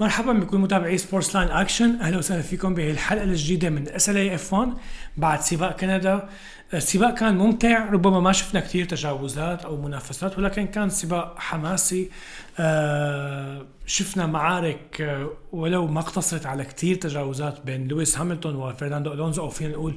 [0.00, 4.72] مرحبا بكل متابعي Sports Line Action أهلا وسهلا فيكم بهي الحلقة الجديدة من SL F1
[5.16, 6.28] بعد سباق كندا.
[6.74, 12.10] السباق كان ممتع ربما ما شفنا كثير تجاوزات أو منافسات ولكن كان سباق حماسي.
[12.58, 19.42] آه، شفنا معارك آه، ولو ما اقتصرت على كثير تجاوزات بين لويس هاملتون وفرناندو ألونزو
[19.42, 19.94] أو فينا نقول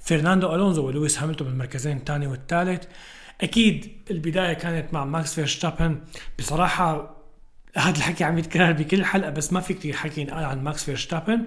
[0.00, 2.84] فرناندو ألونزو ولويس هاملتون بالمركزين الثاني والثالث.
[3.40, 6.00] أكيد البداية كانت مع ماكس فيرشتابن
[6.38, 7.21] بصراحة
[7.76, 11.46] هذا الحكي عم يتكرر بكل حلقة بس ما في كثير حكي ينقال عن ماكس فيرشتابن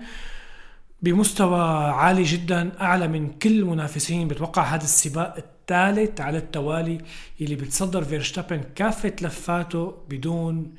[1.01, 6.97] بمستوى عالي جدا أعلى من كل المنافسين بتوقع هذا السباق الثالث على التوالي
[7.41, 10.75] اللي بتصدر فيرشتابن كافة لفاته بدون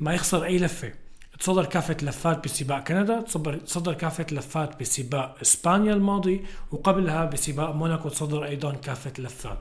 [0.00, 0.92] ما يخسر أي لفة.
[1.38, 3.20] تصدر كافة لفات بسباق كندا
[3.66, 9.58] تصدر كافة لفات بسباق إسبانيا الماضي وقبلها بسباق موناكو تصدر أيضا كافة لفات.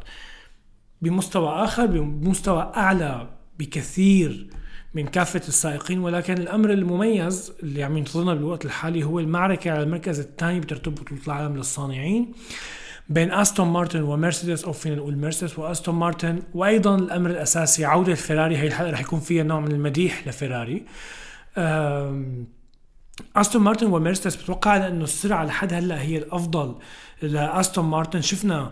[1.02, 3.28] بمستوى آخر بمستوى أعلى
[3.60, 4.50] بكثير
[4.94, 10.20] من كافة السائقين ولكن الأمر المميز اللي عم ينتظرنا بالوقت الحالي هو المعركة على المركز
[10.20, 12.32] الثاني بترتيب بطولة العالم للصانعين
[13.10, 14.66] بين أستون مارتن ومرسيدس.
[14.66, 16.44] أو فينا نقول مرسيدس وأستون مارتن.
[16.54, 20.86] وأيضا الأمر الأساسي عودة فيراري هي الحلقة رح يكون فيها نوع من المديح لفيراري.
[23.36, 26.76] أستون مارتن ومرسيدس بتوقع انه السرعة لحد هلا هي الأفضل
[27.22, 28.22] لأستون مارتن.
[28.22, 28.72] شفنا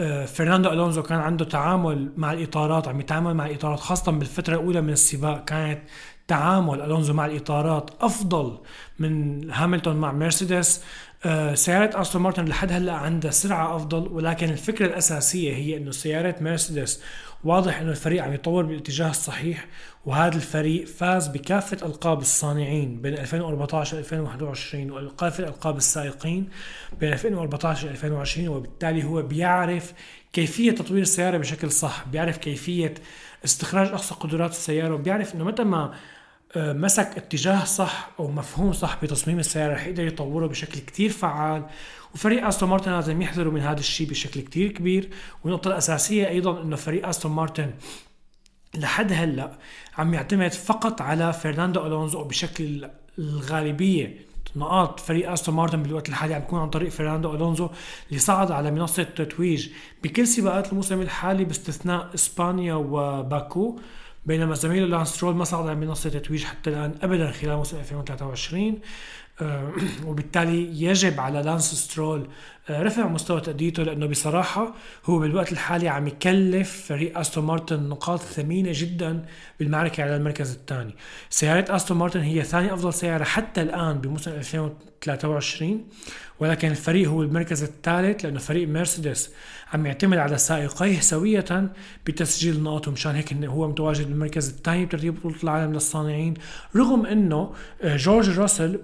[0.00, 4.80] آه، فرناندو ألونزو كان عنده تعامل مع الإطارات عم يتعامل مع الإطارات خاصة بالفترة الأولى
[4.80, 5.80] من السباق كانت
[6.28, 8.58] تعامل ألونزو مع الإطارات أفضل
[8.98, 10.84] من هاملتون مع مرسيدس
[11.54, 17.02] سيارة أستون مارتن لحد هلأ عندها سرعة أفضل ولكن الفكرة الأساسية هي إنه سيارة مرسيدس
[17.44, 19.66] واضح إنه الفريق عم يطور بالاتجاه الصحيح
[20.06, 26.48] وهذا الفريق فاز بكافة ألقاب الصانعين بين 2014 و 2021 وكافة ألقاب السائقين
[27.00, 29.92] بين 2014 و 2020 وبالتالي هو بيعرف
[30.32, 32.94] كيفية تطوير السيارة بشكل صح بيعرف كيفية
[33.44, 35.92] استخراج أقصى قدرات السيارة وبيعرف إنه متى ما آه،
[36.56, 41.66] مسك اتجاه صح أو مفهوم صح بتصميم السيارة رح يقدر يطوره بشكل كتير فعال.
[42.14, 45.10] وفريق أستون مارتن لازم يحذروا من هذا الشيء بشكل كتير كبير.
[45.44, 47.70] والنقطة الأساسية أيضا إنه فريق أستون مارتن
[48.74, 49.58] لحد هلأ
[49.98, 56.40] عم يعتمد فقط على فرناندو ألونزو بشكل الغالبية نقاط فريق أستون مارتن بالوقت الحالي عم
[56.40, 57.70] بيكون عن طريق فرناندو ألونزو
[58.08, 59.68] اللي صعد على منصة التتويج
[60.02, 63.78] بكل سباقات الموسم الحالي باستثناء إسبانيا وباكو
[64.26, 68.64] بينما زميله لانس سترول ما صعد على منصة تتويج حتى الآن أبدا خلال موسم 2023
[68.66, 68.78] آه،
[70.06, 72.28] وبالتالي يجب على لانس سترول
[72.70, 74.74] آه، رفع مستوى تأديته لأنه بصراحة
[75.04, 79.24] هو بالوقت الحالي عم يكلف فريق أستون مارتن نقاط ثمينة جدا
[79.58, 80.94] بالمعركة على المركز الثاني.
[81.30, 85.84] سيارة أستون مارتن هي ثاني أفضل سيارة حتى الآن بموسم 2023
[86.40, 89.30] ولكن الفريق هو المركز الثالث لأنه فريق مرسيدس
[89.72, 91.70] عم يعتمد على سائقيه سوية
[92.06, 96.34] بتسجيل النقاط ومشان هيك هو متواجد بالمركز الثاني بترتيب بطولة العالم للصانعين
[96.76, 97.52] رغم إنه
[97.82, 98.80] آه، جورج راسل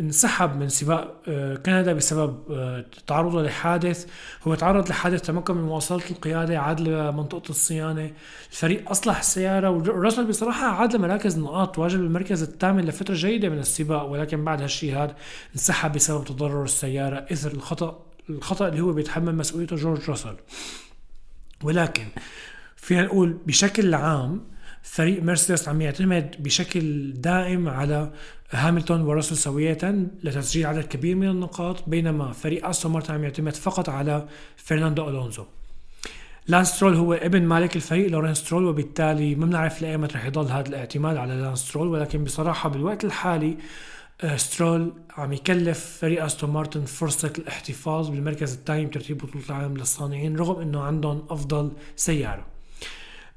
[0.00, 4.06] انسحب من سباق آه، كندا بسبب آه، تعرضه لحادث.
[4.46, 8.10] هو تعرض لحادث تمكن من مواصلة القيادة عاد لمنطقة الصيانة.
[8.50, 14.04] الفريق أصلح السيارة وراسل بصراحة عاد لمراكز النقاط تواجد بالمركز الثامن لفترة جيدة من السباق
[14.04, 15.16] ولكن بعد هالشيء هذا
[15.54, 20.36] انسحب بسبب تضرر السيارة إثر الخطأ الخطأ اللي هو بيتحمل مسؤوليته جورج راسل.
[21.62, 22.06] ولكن
[22.76, 24.40] فينا نقول بشكل عام
[24.82, 28.12] فريق مرسيدس عم يعتمد بشكل دائم على
[28.50, 33.88] هاملتون وراسل سوية لتسجيل عدد كبير من النقاط بينما فريق أستون مارتن عم يعتمد فقط
[33.88, 35.44] على فرناندو ألونزو.
[36.48, 40.68] لانس سترول هو ابن مالك الفريق لورين سترول وبالتالي ما بنعرف لإيمتى رح يضل هذا
[40.68, 43.56] الاعتماد على لانس سترول ولكن بصراحة بالوقت الحالي
[44.20, 50.36] آه، سترول عم يكلف فريق أستون مارتن فرصة الاحتفاظ بالمركز الثاني بترتيب بطولة العالم للصانعين
[50.36, 52.57] رغم إنه عندهم أفضل سيارة.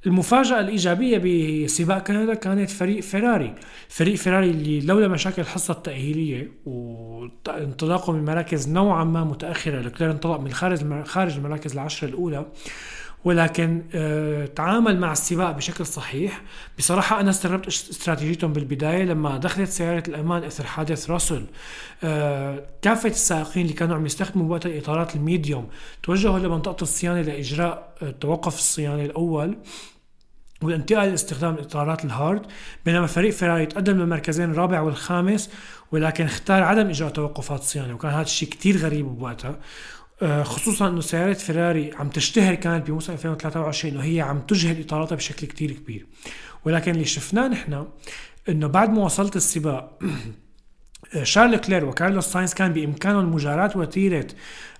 [0.06, 1.18] المفاجأة الإيجابية
[1.66, 3.56] بسباق كندا كانت فريق فيراري.
[3.90, 10.40] فريق فيراري اللي لولا مشاكل الحصة التأهيلية وانطلاقه من مراكز نوعا ما متأخرة لوكلير انطلق
[10.40, 12.46] من خارج خارج المراكز العشرة الأولى
[13.24, 16.42] ولكن آه تعامل مع السباق بشكل صحيح.
[16.78, 21.46] بصراحة أنا استغربت استراتيجيتهم بالبداية لما دخلت سيارة الأمان إثر حادث راسل.
[22.04, 25.68] آه كافة السائقين اللي كانوا عم يستخدموا وقتها الإطارات ال medium
[26.04, 29.58] توجهوا لمنطقة الصيانة لإجراء آه توقف الصيانة الأول
[30.62, 32.42] والانتقال لاستخدام الإطارات ال hard
[32.86, 35.50] بينما فريق فيراري تقدم للمركزين الرابع والخامس
[35.92, 39.60] ولكن اختار عدم إجراء توقفات صيانة وكان هذا الشيء كثير غريب بوقتها.
[40.44, 45.48] خصوصا إنه سيارات فيراري عم تشتهر كانت بموسم 2023 إنه هي عم تجهد إطاراتها بشكل
[45.48, 46.06] كتير كبير.
[46.66, 47.88] ولكن اللي شفناه نحن
[48.50, 50.00] إنه بعد مواصله السباق
[51.16, 54.28] آه، شارل كلير وكارلوس ساينز كان بإمكانهم مجاراة وتيرة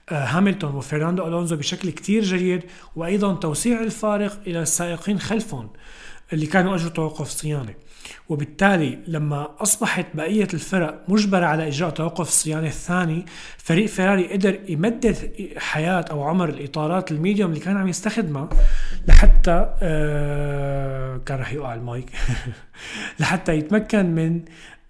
[0.10, 2.64] آه، هاملتون وفرناندو ألونزو بشكل كتير جيد
[2.96, 5.70] وأيضا توسيع الفارق إلى السائقين خلفهم.
[6.34, 7.74] اللي كانوا اجوا توقف صيانة.
[8.30, 13.26] وبالتالي لما أصبحت بقية الفرق مجبرة على إجراء توقف الصيانه الثاني
[13.58, 18.50] فريق فيراري قدر يمدد حياة أو عمر الإطارات ال medium اللي كان عم يستخدمها
[19.08, 22.10] لحتى آه كان رح يوقع المايك.
[23.20, 24.42] لحتى يتمكن من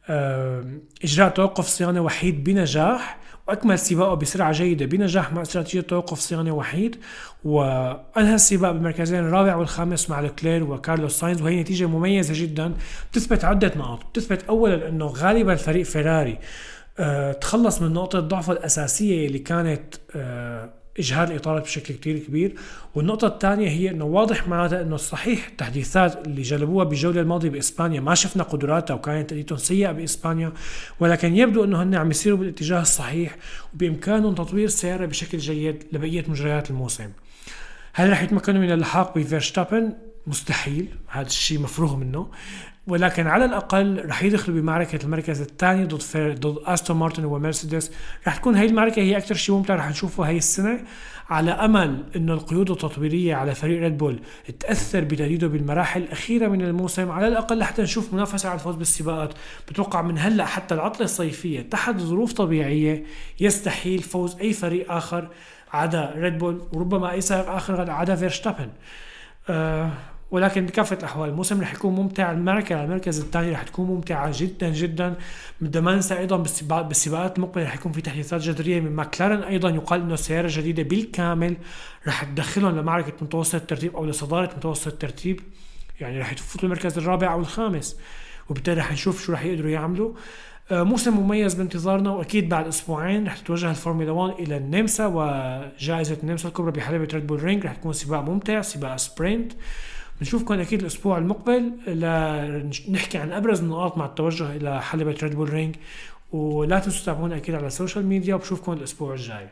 [0.10, 0.66] آه
[1.04, 3.18] إجراء توقف صيانة وحيد بنجاح
[3.52, 6.96] واكمل سباقه بسرعة جيدة بنجاح مع استراتيجية توقف صيانة وحيد
[7.44, 12.74] وأنهى السباق بالمركزين الرابع والخامس مع لوكلير وكارلوس ساينز وهي نتيجة مميزة جدا
[13.12, 14.06] بتثبت عدة نقاط.
[14.06, 16.40] بتثبت اولا أنه غالبا فريق فيراري
[17.00, 20.70] أه تخلص من نقطة ضعفه الأساسية اللي كانت أه
[21.00, 22.56] اجهاد الاطارات بشكل كتير كبير.
[22.96, 28.16] والنقطة الثانية هي إنه واضح معناتها إنه صحيح التحديثات اللي جلبوها بالجولة الماضية بإسبانيا ما
[28.16, 30.52] شفنا قدراتها وكانت تأديتهم سيئة بإسبانيا
[31.00, 33.36] ولكن يبدو إنه هن عم يسيروا بالاتجاه الصحيح
[33.74, 37.10] وبإمكانهم تطوير السياره بشكل جيد لبقية مجريات الموسم.
[37.94, 39.94] هل رح يتمكنوا من اللحاق بفيرشتابن
[40.28, 40.88] مستحيل.
[41.08, 42.32] هذا الشيء مفروغ منه.
[42.92, 47.92] ولكن على الأقل رح يدخلوا بمعركة المركز الثاني ضد فير ضد أستون مارتن ومرسيدس.
[48.28, 50.80] رح تكون هي المعركة هي أكثر شيء ممتع رح نشوفه هي السنة
[51.30, 54.20] على أمل إنه القيود التطويرية على فريق ريد بول
[54.60, 57.12] تأثر بتجديده بالمراحل الأخيرة من الموسم.
[57.12, 59.34] على الأقل لحتى نشوف منافسة على الفوز بالسباقات.
[59.70, 63.04] بتوقع من هلأ حتى العطلة الصيفية تحت ظروف طبيعية
[63.40, 65.28] يستحيل فوز أي فريق آخر
[65.74, 68.70] عدا ريد بول وربما أي سائق آخر عدا فيرشتابن
[69.50, 69.92] أه
[70.32, 74.70] ولكن بكافة الأحوال الموسم رح يكون ممتع المعركة على المركز الثاني رح تكون ممتعة جدا
[74.70, 75.16] جدا.
[75.62, 76.38] بدنا ما ننسى أيضا
[76.82, 81.58] بالسباقات, المقبلة رح يكون في تحديثات جذرية من ماكلارن أيضا يقال أنه سيارة جديدة بالكامل
[82.08, 85.40] رح تدخلهم لمعركة متوسط الترتيب أو لصدارة متوسط الترتيب.
[86.00, 87.98] يعني رح يفوتوا المركز الرابع أو الخامس
[88.50, 90.14] وبالتالي رح نشوف شو رح يقدروا يعملوا.
[90.72, 96.48] آه، موسم مميز بانتظارنا وأكيد بعد أسبوعين رح تتوجه الفورمولا 1 إلى النمسا وجائزة النمسا
[96.48, 99.54] الكبرى بحلبة ريد بول رينج رح تكون سباق ممتع سباق sprint
[100.22, 105.76] بنشوفكم أكيد الأسبوع المقبل لنحكي عن أبرز النقاط مع التوجه إلى حلبة ريد بول رينج
[106.32, 109.48] ولا تنسوا تتابعونا أكيد على ال social media وبشوفكم الأسبوع الجاي.